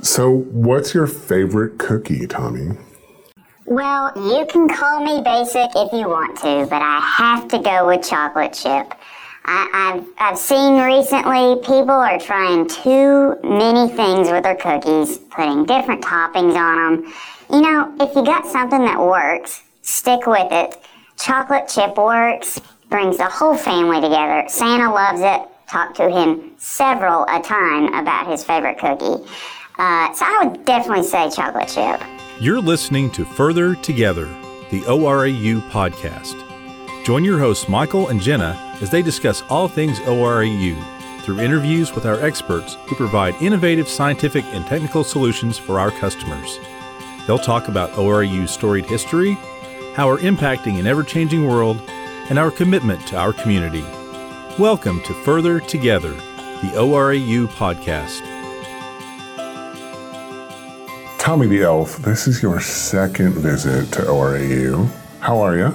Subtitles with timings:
[0.00, 2.76] So, what's your favorite cookie, Tommy?
[3.66, 7.86] Well, you can call me basic if you want to, but I have to go
[7.86, 8.94] with chocolate chip.
[9.44, 15.64] I, have I've seen recently people are trying too many things with their cookies, putting
[15.64, 17.14] different toppings on them.
[17.50, 20.80] You know, if you got something that works, stick with it.
[21.18, 24.44] Chocolate chip works, brings the whole family together.
[24.48, 25.48] Santa loves it.
[25.66, 29.24] Talked to him several a time about his favorite cookie.
[29.78, 32.02] Uh, so I would definitely say chocolate chip.
[32.40, 34.26] You're listening to Further Together,
[34.70, 36.34] the ORAU podcast.
[37.04, 40.76] Join your hosts Michael and Jenna as they discuss all things ORAU
[41.22, 46.58] through interviews with our experts who provide innovative scientific and technical solutions for our customers.
[47.26, 49.34] They'll talk about ORAU's storied history,
[49.94, 51.80] how we're impacting an ever changing world,
[52.30, 53.84] and our commitment to our community.
[54.58, 58.37] Welcome to Further Together, the ORAU podcast.
[61.28, 64.88] Tommy the Elf, this is your second visit to ORAU.
[65.20, 65.74] How are you?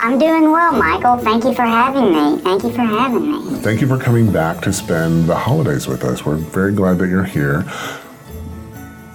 [0.00, 1.16] I'm doing well, Michael.
[1.16, 2.42] Thank you for having me.
[2.42, 3.56] Thank you for having me.
[3.60, 6.26] Thank you for coming back to spend the holidays with us.
[6.26, 7.64] We're very glad that you're here.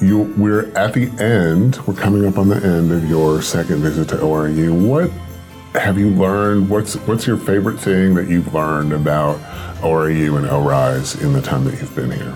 [0.02, 1.78] You, we're at the end.
[1.86, 4.72] We're coming up on the end of your second visit to ORAU.
[4.72, 5.12] What
[5.80, 6.72] have you learned?
[6.72, 9.40] What's what's your favorite thing that you've learned about
[9.84, 12.36] ORAU and ORISE in the time that you've been here?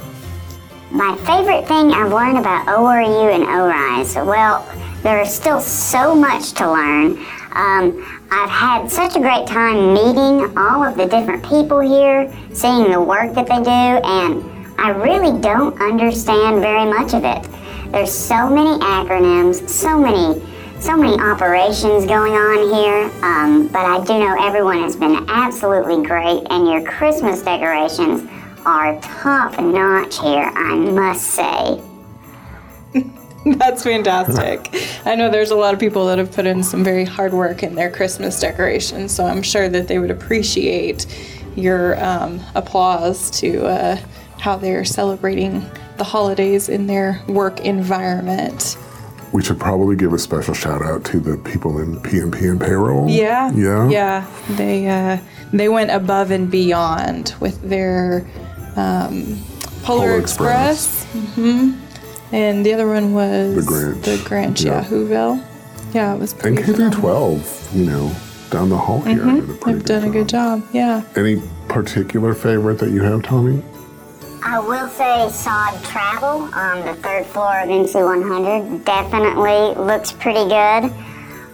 [0.95, 4.65] My favorite thing I've learned about ORAU and ORISE, well,
[5.03, 7.17] there's still so much to learn.
[7.51, 12.89] Um, I've had such a great time meeting all of the different people here, seeing
[12.89, 14.41] the work that they do, and
[14.79, 17.91] I really don't understand very much of it.
[17.91, 20.41] There's so many acronyms, so many,
[20.79, 26.05] so many operations going on here, um, but I do know everyone has been absolutely
[26.05, 28.29] great, and your Christmas decorations
[28.65, 31.81] are top notch here, I must say.
[33.57, 34.69] That's fantastic.
[35.05, 37.61] I know there's a lot of people that have put in some very hard work
[37.61, 41.05] in their Christmas decorations, so I'm sure that they would appreciate
[41.55, 43.97] your um, applause to uh,
[44.39, 45.63] how they're celebrating
[45.97, 48.77] the holidays in their work environment.
[49.31, 53.09] We should probably give a special shout out to the people in PNP and payroll.
[53.09, 54.27] Yeah, yeah, yeah.
[54.51, 55.17] They uh,
[55.51, 58.25] they went above and beyond with their
[58.75, 59.39] um,
[59.83, 61.03] Polar, Polar Express.
[61.03, 61.35] Express.
[61.35, 61.71] hmm
[62.31, 64.01] And the other one was The Grinch.
[64.03, 64.87] The Grinch, yeah, Yeah.
[64.89, 65.45] Whoville.
[65.93, 66.63] Yeah, it was And pretty.
[66.63, 68.11] K through 12, you know,
[68.49, 69.15] down the hall here.
[69.23, 70.63] did a pretty They've done a good job.
[70.73, 71.03] Yeah.
[71.15, 73.61] Any particular favorite that you have, Tommy?
[74.43, 80.47] I will say Sod Travel on the third floor of NC 100 definitely looks pretty
[80.47, 80.91] good.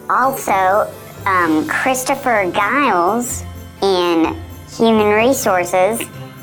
[0.10, 0.92] Also,
[1.26, 3.44] um, Christopher Giles
[3.82, 4.36] in
[4.78, 6.02] Human Resources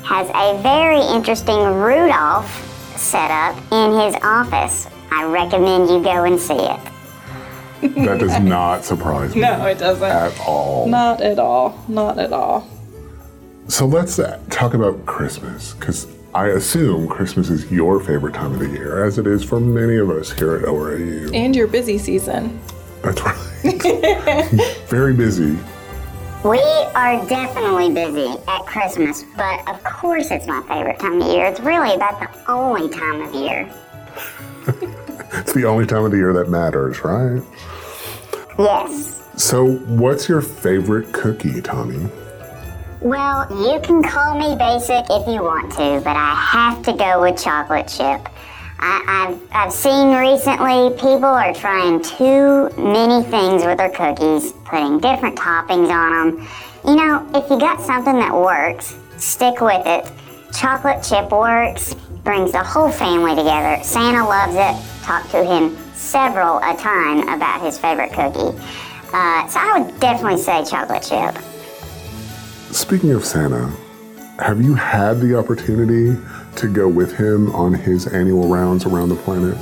[0.09, 2.49] has a very interesting Rudolph
[2.97, 4.87] set up in his office.
[5.11, 6.79] I recommend you go and see it.
[8.05, 10.03] That does not surprise me No, it doesn't.
[10.09, 10.87] at all.
[10.87, 11.79] Not at all.
[11.87, 12.67] Not at all.
[13.67, 18.59] So let's uh, talk about Christmas, because I assume Christmas is your favorite time of
[18.59, 21.35] the year, as it is for many of us here at ORAU.
[21.35, 22.59] And your busy season.
[23.03, 23.37] That's right.
[24.87, 25.55] Very busy.
[26.43, 26.59] We
[26.95, 31.45] are definitely busy at Christmas, but of course it's my favorite time of year.
[31.47, 33.69] It's really about the only time of year.
[35.31, 37.43] It's the only time of the year that matters, right?
[38.57, 39.21] Yes.
[39.37, 42.09] So, what's your favorite cookie, Tommy?
[42.99, 47.21] Well, you can call me basic if you want to, but I have to go
[47.21, 48.27] with chocolate chip.
[48.81, 54.99] I, I've, I've seen recently people are trying too many things with their cookies, putting
[54.99, 56.47] different toppings on them.
[56.85, 60.09] You know, if you got something that works, stick with it.
[60.53, 63.83] Chocolate chip works, brings the whole family together.
[63.83, 65.03] Santa loves it.
[65.03, 68.57] Talked to him several a time about his favorite cookie.
[69.11, 71.35] Uh, so I would definitely say chocolate chip.
[72.73, 73.73] Speaking of Santa,
[74.39, 76.17] have you had the opportunity
[76.59, 79.57] to go with him on his annual rounds around the planet?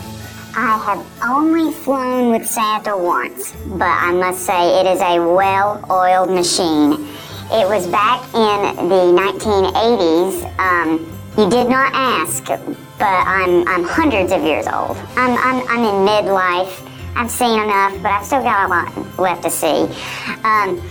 [0.56, 5.86] I have only flown with Santa once, but I must say it is a well
[5.92, 6.94] oiled machine.
[7.52, 10.60] It was back in the 1980s.
[10.60, 11.00] Um,
[11.38, 12.66] you did not ask, but
[13.02, 14.98] I'm, I'm hundreds of years old.
[15.16, 16.84] I'm, I'm, I'm in midlife.
[17.16, 19.84] I've seen enough, but I've still got a lot left to see.
[20.44, 20.82] Um,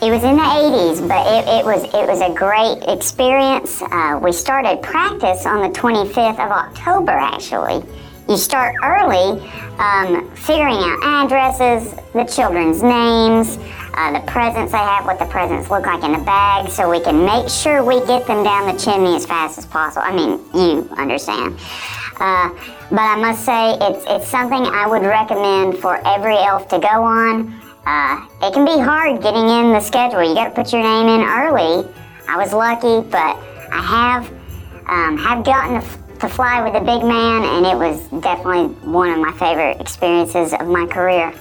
[0.00, 3.82] it was in the 80s, but it, it was it was a great experience.
[3.82, 7.82] Uh, we started practice on the 25th of October, actually.
[8.28, 9.40] You start early,
[9.78, 13.58] um, figuring out addresses, the children's names,
[13.94, 17.00] uh, the presents they have, what the presents look like in the bag, so we
[17.00, 20.02] can make sure we get them down the chimney as fast as possible.
[20.06, 21.58] I mean, you understand.
[22.20, 22.50] Uh,
[22.90, 27.02] but I must say, it's, it's something I would recommend for every elf to go
[27.02, 27.57] on.
[27.90, 30.22] Uh, it can be hard getting in the schedule.
[30.22, 31.88] You got to put your name in early.
[32.28, 33.34] I was lucky, but
[33.72, 34.30] I have
[34.88, 38.74] um, have gotten to, f- to fly with a big man, and it was definitely
[38.90, 41.32] one of my favorite experiences of my career.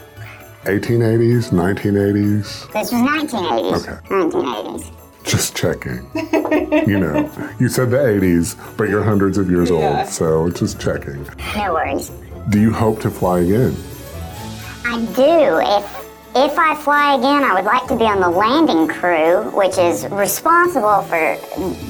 [0.64, 2.72] 1880s, 1980s?
[2.72, 3.82] This was 1980s.
[3.82, 4.08] Okay.
[4.08, 4.94] 1980s.
[5.26, 6.10] Just checking.
[6.88, 7.30] you know,
[7.60, 10.00] you said the 80s, but you're hundreds of years Yeah.
[10.00, 11.28] old, so just checking.
[11.58, 12.10] No worries.
[12.50, 13.76] Do you hope to fly again?
[14.86, 15.60] I do.
[15.60, 15.97] If
[16.46, 20.06] if I fly again, I would like to be on the landing crew, which is
[20.10, 21.36] responsible for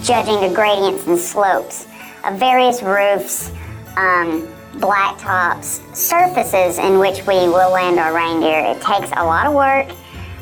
[0.01, 1.85] judging the gradients and slopes
[2.23, 3.51] of various roofs,
[3.97, 8.59] um, blacktops, surfaces in which we will land our reindeer.
[8.59, 9.89] It takes a lot of work,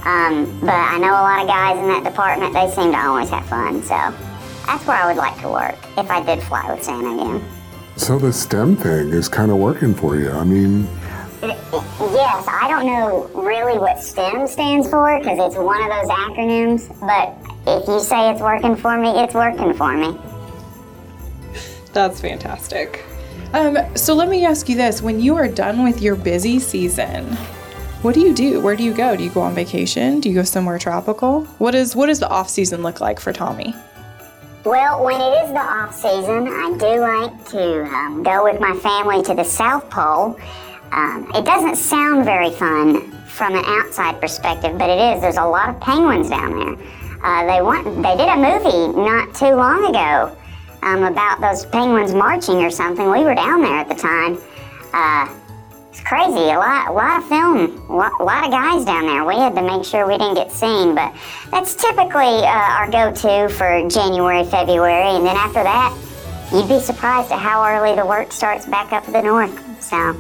[0.06, 2.54] um, but I know a lot of guys in that department.
[2.54, 4.14] They seem to always have fun, so
[4.68, 7.44] that's where I would like to work if I did fly with Santa again.
[7.96, 10.30] So the STEM thing is kind of working for you.
[10.30, 10.88] I mean,
[11.42, 17.00] Yes, I don't know really what STEM stands for because it's one of those acronyms,
[17.00, 17.36] but
[17.68, 20.18] if you say it's working for me, it's working for me.
[21.94, 23.04] That's fantastic.
[23.54, 27.26] Um, so let me ask you this: When you are done with your busy season,
[28.02, 28.60] what do you do?
[28.60, 29.16] Where do you go?
[29.16, 30.20] Do you go on vacation?
[30.20, 31.46] Do you go somewhere tropical?
[31.58, 33.74] What is what does the off season look like for Tommy?
[34.66, 38.76] Well, when it is the off season, I do like to um, go with my
[38.78, 40.40] family to the South Pole.
[40.92, 45.22] Um, it doesn't sound very fun from an outside perspective, but it is.
[45.22, 46.88] There's a lot of penguins down there.
[47.24, 47.86] Uh, they want.
[48.04, 50.38] They did a movie not too long ago
[50.84, 53.10] um, about those penguins marching or something.
[53.10, 54.38] We were down there at the time.
[54.94, 55.28] Uh,
[55.90, 56.52] it's crazy.
[56.52, 59.26] A lot, a lot of film, a lot, of guys down there.
[59.26, 61.14] We had to make sure we didn't get seen, but
[61.52, 65.98] that's typically uh, our go-to for January, February, and then after that,
[66.54, 69.82] you'd be surprised at how early the work starts back up in the north.
[69.82, 70.16] So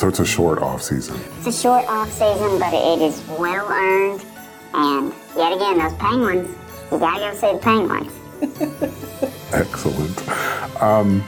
[0.00, 1.20] so it's a short off season.
[1.36, 4.24] it's a short off season, but it is well earned.
[4.72, 6.48] And yet again, those penguins,
[6.90, 8.10] you gotta go see the penguins.
[9.52, 10.82] Excellent.
[10.82, 11.22] Um,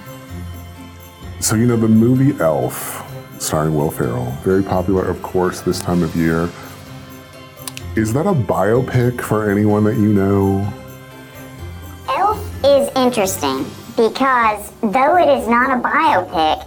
[1.39, 3.07] so you know the movie Elf,
[3.39, 6.49] starring Will Ferrell, very popular, of course, this time of year.
[7.95, 10.67] Is that a biopic for anyone that you know?
[12.09, 13.67] Elf is interesting
[13.97, 16.62] because though it is not a biopic,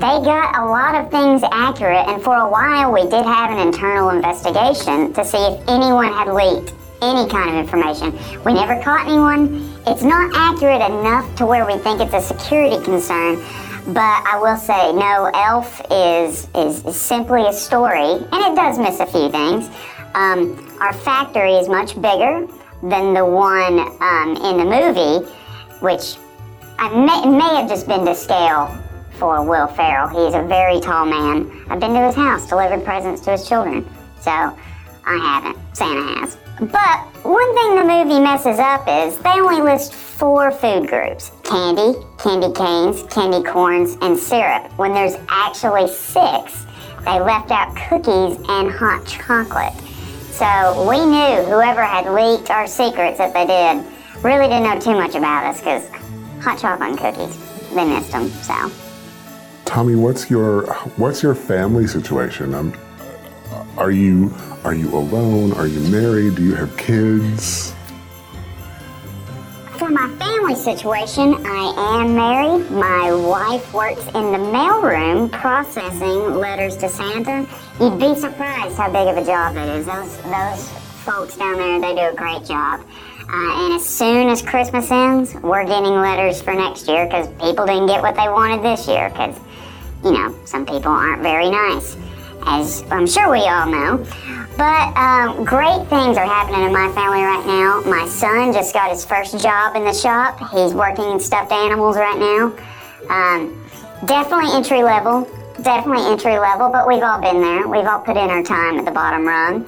[0.00, 3.58] they got a lot of things accurate, and for a while we did have an
[3.58, 8.18] internal investigation to see if anyone had leaked any kind of information.
[8.42, 9.78] We never caught anyone.
[9.86, 13.44] It's not accurate enough to where we think it's a security concern.
[13.88, 18.78] But I will say, no, Elf is, is, is simply a story, and it does
[18.78, 19.68] miss a few things.
[20.14, 22.46] Um, our factory is much bigger
[22.82, 25.30] than the one um, in the movie,
[25.80, 26.16] which
[26.78, 28.82] I may, may have just been to scale
[29.20, 30.08] for Will Ferrell.
[30.08, 31.64] He's a very tall man.
[31.68, 33.86] I've been to his house, delivered presents to his children.
[34.18, 34.56] So I
[35.04, 35.58] haven't.
[35.76, 36.36] Santa has.
[36.58, 41.98] But one thing the movie messes up is they only list four food groups candy,
[42.18, 46.64] candy canes, candy corns, and syrup, when there's actually six.
[47.04, 49.74] They left out cookies and hot chocolate.
[50.32, 53.84] So we knew whoever had leaked our secrets that they did
[54.22, 55.88] really didn't know too much about us because
[56.42, 57.36] hot chocolate and cookies,
[57.74, 58.28] they missed them.
[58.30, 58.70] So
[59.70, 62.54] Tommy, what's your what's your family situation?
[62.54, 62.76] Um,
[63.78, 64.34] are you
[64.64, 65.52] are you alone?
[65.52, 66.34] Are you married?
[66.34, 67.72] Do you have kids?
[69.78, 72.68] For my family situation, I am married.
[72.72, 77.46] My wife works in the mailroom processing letters to Santa.
[77.78, 79.86] You'd be surprised how big of a job that is.
[79.86, 80.68] Those those
[81.04, 82.84] folks down there, they do a great job.
[83.32, 87.64] Uh, and as soon as Christmas ends, we're getting letters for next year because people
[87.64, 89.08] didn't get what they wanted this year.
[89.08, 89.38] Because,
[90.04, 91.96] you know, some people aren't very nice,
[92.46, 94.06] as I'm sure we all know.
[94.56, 97.80] But um, great things are happening in my family right now.
[97.88, 100.38] My son just got his first job in the shop.
[100.50, 102.52] He's working in stuffed animals right now.
[103.08, 103.66] Um,
[104.06, 105.28] definitely entry level,
[105.62, 107.68] definitely entry level, but we've all been there.
[107.68, 109.66] We've all put in our time at the bottom rung.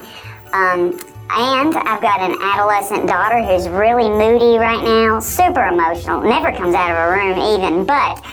[0.53, 0.99] Um,
[1.35, 6.75] and I've got an adolescent daughter who's really moody right now, super emotional, never comes
[6.75, 7.85] out of her room even.
[7.85, 8.23] But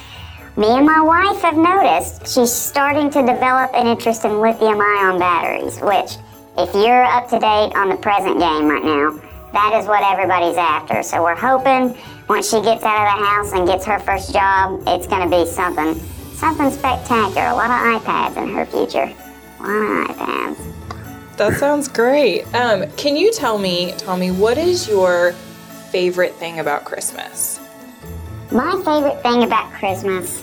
[0.57, 5.19] me and my wife have noticed she's starting to develop an interest in lithium ion
[5.19, 6.17] batteries, which,
[6.59, 9.21] if you're up to date on the present game right now,
[9.53, 11.03] that is what everybody's after.
[11.03, 11.97] So we're hoping
[12.29, 15.37] once she gets out of the house and gets her first job, it's going to
[15.37, 15.95] be something,
[16.35, 17.49] something spectacular.
[17.49, 19.13] A lot of iPads in her future.
[19.59, 21.37] A lot of iPads.
[21.37, 22.53] That sounds great.
[22.55, 25.33] Um, can you tell me, Tommy, what is your
[25.91, 27.61] favorite thing about Christmas?
[28.53, 30.43] My favorite thing about Christmas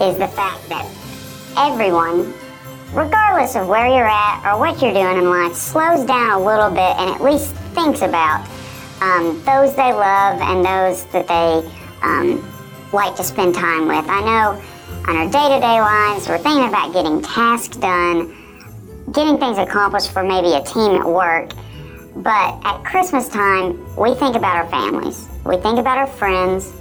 [0.00, 0.90] is the fact that
[1.56, 2.34] everyone,
[2.92, 6.68] regardless of where you're at or what you're doing in life, slows down a little
[6.68, 8.44] bit and at least thinks about
[9.00, 11.70] um, those they love and those that they
[12.02, 12.42] um,
[12.92, 14.04] like to spend time with.
[14.08, 14.60] I know
[15.06, 18.34] on our day to day lives, we're thinking about getting tasks done,
[19.12, 21.50] getting things accomplished for maybe a team at work.
[22.16, 26.72] But at Christmas time, we think about our families, we think about our friends,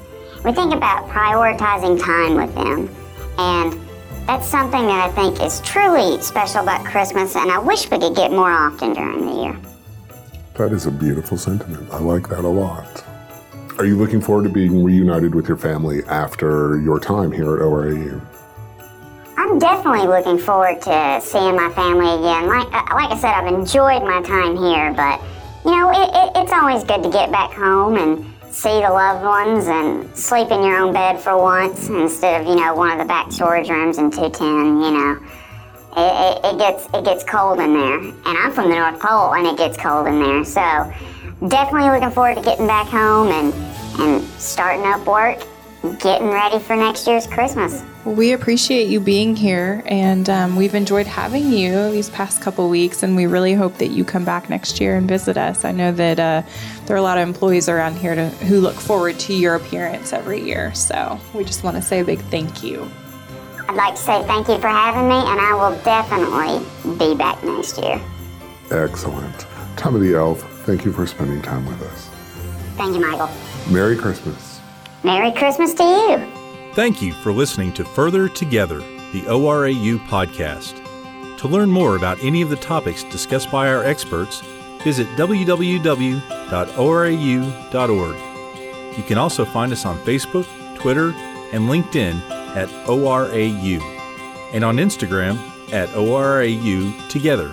[0.43, 2.89] we think about prioritizing time with them.
[3.38, 3.79] And
[4.27, 8.15] that's something that I think is truly special about Christmas, and I wish we could
[8.15, 9.57] get more often during the year.
[10.55, 11.91] That is a beautiful sentiment.
[11.91, 13.03] I like that a lot.
[13.79, 17.62] Are you looking forward to being reunited with your family after your time here at
[17.62, 18.21] ORAU?
[19.35, 22.47] I'm definitely looking forward to seeing my family again.
[22.47, 25.19] Like, uh, like I said, I've enjoyed my time here, but
[25.65, 29.24] you know, it, it, it's always good to get back home and see the loved
[29.25, 33.00] ones and sleep in your own bed for once instead of you know one of
[33.00, 34.48] the back storage rooms in 210.
[34.79, 35.19] You know,
[35.98, 39.33] it, it, it gets it gets cold in there, and I'm from the North Pole,
[39.33, 40.45] and it gets cold in there.
[40.45, 40.93] So
[41.48, 43.53] definitely looking forward to getting back home and
[44.00, 45.39] and starting up work,
[46.00, 47.83] getting ready for next year's Christmas.
[48.05, 53.01] We appreciate you being here, and um, we've enjoyed having you these past couple weeks,
[53.01, 55.63] and we really hope that you come back next year and visit us.
[55.63, 56.41] I know that uh,
[56.85, 60.13] there are a lot of employees around here to, who look forward to your appearance
[60.13, 62.89] every year, so we just want to say a big thank you.
[63.69, 67.41] I'd like to say thank you for having me, and I will definitely be back
[67.43, 68.01] next year.
[68.71, 69.45] Excellent.
[69.77, 72.09] Tommy the Elf, thank you for spending time with us.
[72.75, 73.29] Thank you, Michael.
[73.71, 74.59] Merry Christmas.
[75.03, 76.33] Merry Christmas to you.
[76.73, 78.79] Thank you for listening to Further Together,
[79.11, 80.79] the ORAU podcast.
[81.37, 84.41] To learn more about any of the topics discussed by our experts,
[84.83, 86.17] visit www.orau.org.
[88.97, 90.45] You can also find us on Facebook,
[90.77, 91.09] Twitter,
[91.53, 92.15] and LinkedIn
[92.55, 93.81] at ORAU,
[94.53, 95.37] and on Instagram
[95.73, 97.51] at ORAU Together.